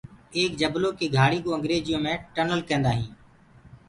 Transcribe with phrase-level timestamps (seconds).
[0.35, 3.05] ايڪ جبلو ڪي گھآݪ ڪُو انگريجيو مي ٽنل ڪيندآ هي۔